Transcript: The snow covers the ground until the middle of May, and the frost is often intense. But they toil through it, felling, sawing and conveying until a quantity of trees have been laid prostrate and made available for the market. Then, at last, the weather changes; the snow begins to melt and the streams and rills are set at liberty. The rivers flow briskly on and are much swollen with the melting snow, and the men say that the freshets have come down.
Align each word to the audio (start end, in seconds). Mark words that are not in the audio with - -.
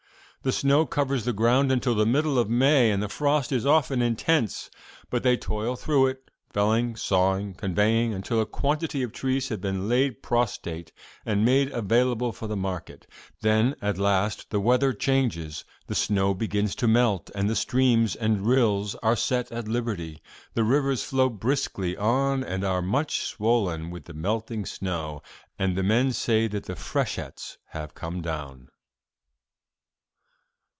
The 0.43 0.51
snow 0.51 0.87
covers 0.87 1.23
the 1.23 1.33
ground 1.33 1.71
until 1.71 1.93
the 1.93 2.03
middle 2.07 2.39
of 2.39 2.49
May, 2.49 2.89
and 2.89 3.03
the 3.03 3.07
frost 3.07 3.51
is 3.51 3.63
often 3.63 4.01
intense. 4.01 4.71
But 5.11 5.21
they 5.21 5.37
toil 5.37 5.75
through 5.75 6.07
it, 6.07 6.31
felling, 6.51 6.95
sawing 6.95 7.45
and 7.49 7.57
conveying 7.59 8.11
until 8.11 8.41
a 8.41 8.47
quantity 8.47 9.03
of 9.03 9.11
trees 9.11 9.49
have 9.49 9.61
been 9.61 9.87
laid 9.87 10.23
prostrate 10.23 10.91
and 11.27 11.45
made 11.45 11.71
available 11.71 12.31
for 12.31 12.47
the 12.47 12.57
market. 12.57 13.05
Then, 13.41 13.75
at 13.83 13.99
last, 13.99 14.49
the 14.49 14.59
weather 14.59 14.93
changes; 14.93 15.63
the 15.85 15.93
snow 15.93 16.33
begins 16.33 16.73
to 16.77 16.87
melt 16.87 17.29
and 17.35 17.47
the 17.47 17.55
streams 17.55 18.15
and 18.15 18.41
rills 18.47 18.95
are 19.03 19.15
set 19.15 19.51
at 19.51 19.67
liberty. 19.67 20.23
The 20.55 20.63
rivers 20.63 21.03
flow 21.03 21.29
briskly 21.29 21.95
on 21.95 22.43
and 22.43 22.63
are 22.63 22.81
much 22.81 23.21
swollen 23.27 23.91
with 23.91 24.05
the 24.05 24.15
melting 24.15 24.65
snow, 24.65 25.21
and 25.59 25.77
the 25.77 25.83
men 25.83 26.11
say 26.13 26.47
that 26.47 26.63
the 26.65 26.75
freshets 26.75 27.59
have 27.73 27.93
come 27.93 28.23
down. 28.23 28.69